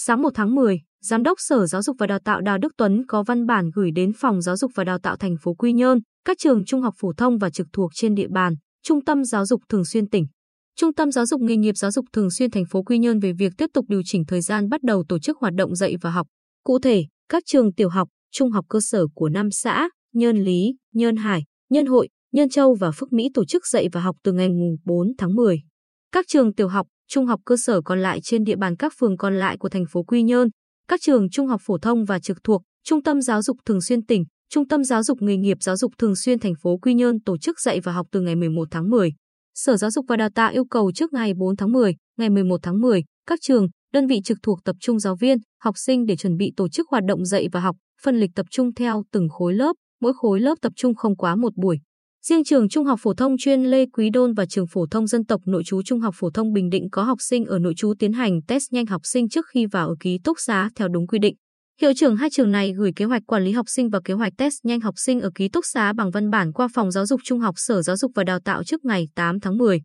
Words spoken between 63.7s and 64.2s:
và kế